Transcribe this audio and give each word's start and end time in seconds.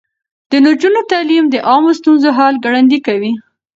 د 0.51 0.51
نجونو 0.65 1.01
تعليم 1.11 1.45
د 1.49 1.55
عامه 1.67 1.91
ستونزو 1.99 2.29
حل 2.37 2.55
ګړندی 2.65 2.99
کوي. 3.07 3.31